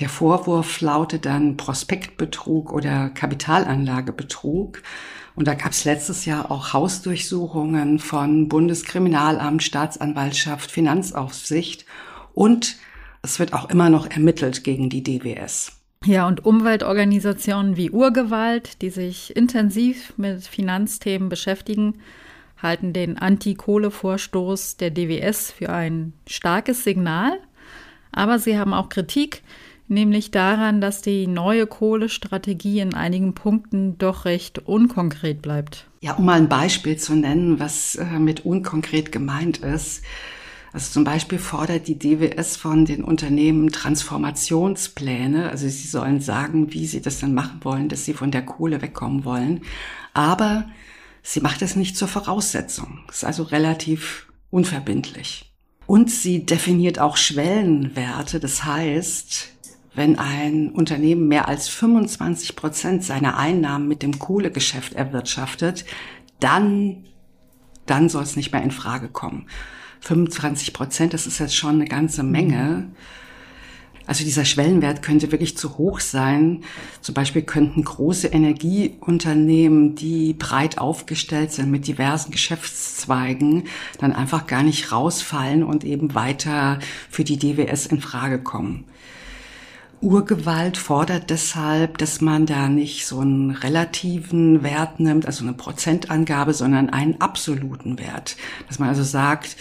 Der 0.00 0.08
Vorwurf 0.08 0.80
lautet 0.80 1.24
dann 1.24 1.56
Prospektbetrug 1.56 2.72
oder 2.72 3.08
Kapitalanlagebetrug. 3.10 4.82
Und 5.34 5.48
da 5.48 5.54
gab 5.54 5.72
es 5.72 5.84
letztes 5.84 6.24
Jahr 6.24 6.50
auch 6.50 6.72
Hausdurchsuchungen 6.72 7.98
von 7.98 8.48
Bundeskriminalamt, 8.48 9.62
Staatsanwaltschaft, 9.62 10.70
Finanzaufsicht 10.70 11.86
und 12.34 12.76
es 13.22 13.38
wird 13.38 13.52
auch 13.52 13.68
immer 13.70 13.90
noch 13.90 14.10
ermittelt 14.10 14.64
gegen 14.64 14.90
die 14.90 15.02
DWS. 15.02 15.72
Ja, 16.04 16.28
und 16.28 16.44
Umweltorganisationen 16.44 17.76
wie 17.76 17.90
Urgewalt, 17.90 18.80
die 18.82 18.90
sich 18.90 19.34
intensiv 19.36 20.12
mit 20.16 20.44
Finanzthemen 20.44 21.28
beschäftigen, 21.28 22.00
halten 22.62 22.92
den 22.92 23.18
Anti-Kohle-Vorstoß 23.18 24.76
der 24.76 24.90
DWS 24.90 25.52
für 25.52 25.70
ein 25.70 26.12
starkes 26.26 26.84
Signal. 26.84 27.38
Aber 28.12 28.38
sie 28.38 28.58
haben 28.58 28.74
auch 28.74 28.88
Kritik, 28.88 29.42
nämlich 29.86 30.30
daran, 30.30 30.80
dass 30.80 31.02
die 31.02 31.26
neue 31.26 31.66
Kohlestrategie 31.66 32.80
in 32.80 32.94
einigen 32.94 33.34
Punkten 33.34 33.98
doch 33.98 34.24
recht 34.24 34.58
unkonkret 34.60 35.42
bleibt. 35.42 35.86
Ja, 36.00 36.14
um 36.14 36.24
mal 36.24 36.38
ein 36.38 36.48
Beispiel 36.48 36.96
zu 36.96 37.14
nennen, 37.14 37.58
was 37.60 37.96
äh, 37.96 38.18
mit 38.18 38.44
unkonkret 38.44 39.12
gemeint 39.12 39.58
ist. 39.58 40.02
Also 40.72 40.92
zum 40.92 41.04
Beispiel 41.04 41.38
fordert 41.38 41.88
die 41.88 41.98
DWS 41.98 42.56
von 42.56 42.84
den 42.84 43.02
Unternehmen 43.02 43.72
Transformationspläne. 43.72 45.48
Also 45.48 45.68
sie 45.68 45.88
sollen 45.88 46.20
sagen, 46.20 46.72
wie 46.72 46.86
sie 46.86 47.00
das 47.00 47.20
dann 47.20 47.34
machen 47.34 47.60
wollen, 47.62 47.88
dass 47.88 48.04
sie 48.04 48.12
von 48.12 48.30
der 48.30 48.42
Kohle 48.42 48.82
wegkommen 48.82 49.24
wollen. 49.24 49.62
Aber 50.12 50.66
sie 51.28 51.40
macht 51.40 51.60
es 51.60 51.76
nicht 51.76 51.96
zur 51.96 52.08
Voraussetzung. 52.08 53.00
ist 53.10 53.24
also 53.24 53.42
relativ 53.42 54.28
unverbindlich. 54.50 55.52
Und 55.86 56.10
sie 56.10 56.46
definiert 56.46 56.98
auch 56.98 57.16
Schwellenwerte. 57.18 58.40
Das 58.40 58.64
heißt, 58.64 59.48
wenn 59.94 60.18
ein 60.18 60.70
Unternehmen 60.70 61.28
mehr 61.28 61.46
als 61.46 61.68
25 61.68 62.56
Prozent 62.56 63.04
seiner 63.04 63.36
Einnahmen 63.36 63.88
mit 63.88 64.02
dem 64.02 64.18
Kohlegeschäft 64.18 64.94
erwirtschaftet, 64.94 65.84
dann, 66.40 67.04
dann 67.84 68.08
soll 68.08 68.22
es 68.22 68.36
nicht 68.36 68.52
mehr 68.52 68.62
in 68.62 68.70
Frage 68.70 69.08
kommen. 69.08 69.48
25 70.00 70.72
Prozent, 70.72 71.12
das 71.12 71.26
ist 71.26 71.40
jetzt 71.40 71.56
schon 71.56 71.74
eine 71.74 71.86
ganze 71.86 72.22
Menge. 72.22 72.90
Also 74.08 74.24
dieser 74.24 74.46
Schwellenwert 74.46 75.02
könnte 75.02 75.30
wirklich 75.32 75.58
zu 75.58 75.76
hoch 75.76 76.00
sein. 76.00 76.64
Zum 77.02 77.14
Beispiel 77.14 77.42
könnten 77.42 77.84
große 77.84 78.28
Energieunternehmen, 78.28 79.96
die 79.96 80.32
breit 80.32 80.78
aufgestellt 80.78 81.52
sind 81.52 81.70
mit 81.70 81.86
diversen 81.86 82.30
Geschäftszweigen, 82.30 83.64
dann 83.98 84.14
einfach 84.14 84.46
gar 84.46 84.62
nicht 84.62 84.92
rausfallen 84.92 85.62
und 85.62 85.84
eben 85.84 86.14
weiter 86.14 86.78
für 87.10 87.22
die 87.22 87.38
DWS 87.38 87.84
in 87.84 88.00
Frage 88.00 88.38
kommen. 88.38 88.86
Urgewalt 90.00 90.78
fordert 90.78 91.28
deshalb, 91.28 91.98
dass 91.98 92.22
man 92.22 92.46
da 92.46 92.68
nicht 92.68 93.04
so 93.04 93.20
einen 93.20 93.50
relativen 93.50 94.62
Wert 94.62 95.00
nimmt, 95.00 95.26
also 95.26 95.44
eine 95.44 95.52
Prozentangabe, 95.52 96.54
sondern 96.54 96.88
einen 96.88 97.20
absoluten 97.20 97.98
Wert. 97.98 98.36
Dass 98.68 98.78
man 98.78 98.88
also 98.88 99.02
sagt, 99.02 99.56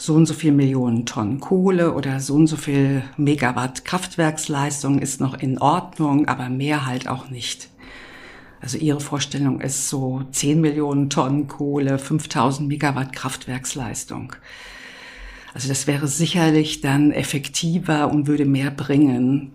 so 0.00 0.14
und 0.14 0.26
so 0.26 0.32
viel 0.32 0.52
Millionen 0.52 1.06
Tonnen 1.06 1.40
Kohle 1.40 1.92
oder 1.92 2.20
so 2.20 2.34
und 2.34 2.46
so 2.46 2.56
viel 2.56 3.02
Megawatt 3.16 3.84
Kraftwerksleistung 3.84 5.00
ist 5.00 5.20
noch 5.20 5.34
in 5.34 5.58
Ordnung, 5.58 6.28
aber 6.28 6.48
mehr 6.48 6.86
halt 6.86 7.08
auch 7.08 7.28
nicht. 7.30 7.68
Also 8.60 8.78
ihre 8.78 9.00
Vorstellung 9.00 9.60
ist 9.60 9.88
so 9.88 10.22
10 10.30 10.60
Millionen 10.60 11.10
Tonnen 11.10 11.48
Kohle, 11.48 11.98
5000 11.98 12.68
Megawatt 12.68 13.12
Kraftwerksleistung. 13.12 14.34
Also 15.52 15.68
das 15.68 15.88
wäre 15.88 16.06
sicherlich 16.06 16.80
dann 16.80 17.10
effektiver 17.10 18.08
und 18.08 18.28
würde 18.28 18.44
mehr 18.44 18.70
bringen 18.70 19.52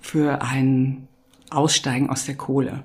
für 0.00 0.42
ein 0.42 1.08
Aussteigen 1.50 2.08
aus 2.08 2.24
der 2.24 2.36
Kohle. 2.36 2.84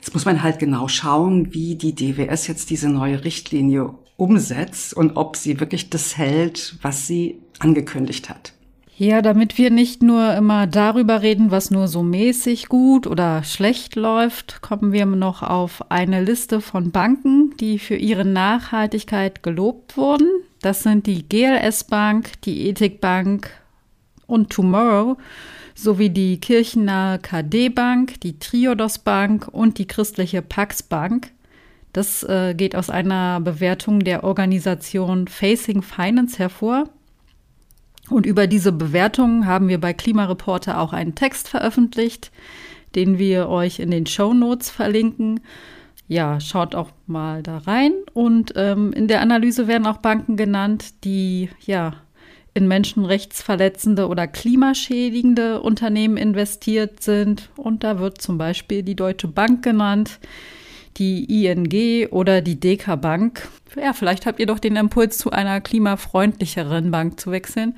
Jetzt 0.00 0.14
muss 0.14 0.26
man 0.26 0.44
halt 0.44 0.60
genau 0.60 0.86
schauen, 0.86 1.52
wie 1.52 1.74
die 1.74 1.94
DWS 1.94 2.46
jetzt 2.46 2.70
diese 2.70 2.88
neue 2.88 3.24
Richtlinie 3.24 3.94
umsetzt 4.16 4.94
und 4.94 5.16
ob 5.16 5.36
sie 5.36 5.60
wirklich 5.60 5.90
das 5.90 6.16
hält, 6.16 6.76
was 6.82 7.06
sie 7.06 7.40
angekündigt 7.58 8.28
hat. 8.28 8.52
Ja, 8.96 9.22
damit 9.22 9.58
wir 9.58 9.70
nicht 9.70 10.04
nur 10.04 10.34
immer 10.34 10.68
darüber 10.68 11.20
reden, 11.20 11.50
was 11.50 11.72
nur 11.72 11.88
so 11.88 12.04
mäßig 12.04 12.68
gut 12.68 13.08
oder 13.08 13.42
schlecht 13.42 13.96
läuft, 13.96 14.62
kommen 14.62 14.92
wir 14.92 15.04
noch 15.04 15.42
auf 15.42 15.90
eine 15.90 16.22
Liste 16.22 16.60
von 16.60 16.92
Banken, 16.92 17.56
die 17.58 17.80
für 17.80 17.96
ihre 17.96 18.24
Nachhaltigkeit 18.24 19.42
gelobt 19.42 19.96
wurden. 19.96 20.28
Das 20.62 20.84
sind 20.84 21.08
die 21.08 21.28
GLS 21.28 21.84
Bank, 21.84 22.40
die 22.42 22.68
Ethik 22.68 23.00
Bank 23.00 23.50
und 24.28 24.50
Tomorrow 24.50 25.16
sowie 25.74 26.10
die 26.10 26.38
kirchennahe 26.38 27.18
KD 27.18 27.70
Bank, 27.70 28.20
die 28.20 28.38
Triodos 28.38 29.00
Bank 29.00 29.48
und 29.50 29.78
die 29.78 29.86
christliche 29.86 30.40
Pax 30.40 30.84
Bank. 30.84 31.32
Das 31.94 32.24
äh, 32.24 32.54
geht 32.54 32.74
aus 32.74 32.90
einer 32.90 33.40
Bewertung 33.40 34.00
der 34.00 34.24
Organisation 34.24 35.28
Facing 35.28 35.80
Finance 35.80 36.38
hervor. 36.38 36.90
Und 38.10 38.26
über 38.26 38.48
diese 38.48 38.72
Bewertungen 38.72 39.46
haben 39.46 39.68
wir 39.68 39.80
bei 39.80 39.94
Klimareporter 39.94 40.80
auch 40.80 40.92
einen 40.92 41.14
Text 41.14 41.48
veröffentlicht, 41.48 42.32
den 42.96 43.18
wir 43.18 43.48
euch 43.48 43.78
in 43.78 43.92
den 43.92 44.06
Show 44.06 44.34
Notes 44.34 44.70
verlinken. 44.70 45.40
Ja, 46.08 46.40
schaut 46.40 46.74
auch 46.74 46.90
mal 47.06 47.44
da 47.44 47.58
rein. 47.58 47.92
Und 48.12 48.52
ähm, 48.56 48.92
in 48.92 49.06
der 49.06 49.20
Analyse 49.20 49.68
werden 49.68 49.86
auch 49.86 49.98
Banken 49.98 50.36
genannt, 50.36 51.04
die 51.04 51.48
ja 51.64 51.94
in 52.54 52.66
menschenrechtsverletzende 52.66 54.08
oder 54.08 54.26
klimaschädigende 54.26 55.62
Unternehmen 55.62 56.16
investiert 56.16 57.04
sind. 57.04 57.50
Und 57.56 57.84
da 57.84 58.00
wird 58.00 58.20
zum 58.20 58.36
Beispiel 58.36 58.82
die 58.82 58.96
Deutsche 58.96 59.28
Bank 59.28 59.62
genannt, 59.62 60.18
die 60.96 61.46
ING 61.46 62.08
oder 62.10 62.40
die 62.40 62.58
DK 62.58 62.96
Bank. 62.96 63.48
Ja, 63.76 63.92
vielleicht 63.92 64.26
habt 64.26 64.40
ihr 64.40 64.46
doch 64.46 64.58
den 64.58 64.76
Impuls, 64.76 65.18
zu 65.18 65.30
einer 65.30 65.60
klimafreundlicheren 65.60 66.90
Bank 66.90 67.18
zu 67.20 67.30
wechseln. 67.30 67.74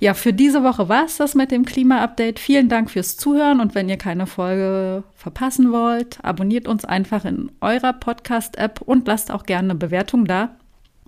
Ja, 0.00 0.12
für 0.12 0.32
diese 0.32 0.64
Woche 0.64 0.88
war 0.88 1.04
es 1.04 1.16
das 1.16 1.34
mit 1.34 1.50
dem 1.50 1.64
Klima-Update. 1.64 2.38
Vielen 2.38 2.68
Dank 2.68 2.90
fürs 2.90 3.16
Zuhören 3.16 3.60
und 3.60 3.74
wenn 3.74 3.88
ihr 3.88 3.96
keine 3.96 4.26
Folge 4.26 5.04
verpassen 5.14 5.72
wollt, 5.72 6.18
abonniert 6.22 6.68
uns 6.68 6.84
einfach 6.84 7.24
in 7.24 7.52
eurer 7.60 7.92
Podcast-App 7.92 8.82
und 8.82 9.06
lasst 9.06 9.30
auch 9.30 9.44
gerne 9.44 9.70
eine 9.70 9.78
Bewertung 9.78 10.24
da. 10.24 10.56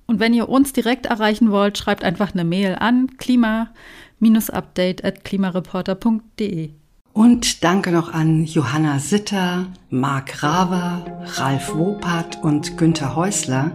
Und 0.07 0.21
wenn 0.21 0.33
ihr 0.35 0.49
uns 0.49 0.73
direkt 0.73 1.07
erreichen 1.07 1.51
wollt, 1.51 1.77
schreibt 1.77 2.05
einfach 2.05 2.33
eine 2.33 2.45
Mail 2.45 2.77
an 2.79 3.17
klima-update 3.19 5.05
at 5.05 5.25
klimareporter.de. 5.25 6.71
Und 7.17 7.65
danke 7.65 7.93
noch 7.93 8.13
an 8.13 8.45
Johanna 8.45 8.99
Sitter, 8.99 9.65
Marc 9.89 10.43
Raver, 10.43 11.03
Ralf 11.37 11.75
Wopat 11.75 12.43
und 12.43 12.77
Günther 12.77 13.17
Häusler, 13.17 13.71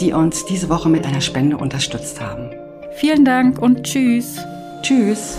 die 0.00 0.12
uns 0.12 0.44
diese 0.46 0.68
Woche 0.68 0.88
mit 0.88 1.06
einer 1.06 1.20
Spende 1.20 1.56
unterstützt 1.56 2.20
haben. 2.20 2.50
Vielen 2.96 3.24
Dank 3.24 3.62
und 3.62 3.84
tschüss. 3.84 4.38
Tschüss. 4.82 5.38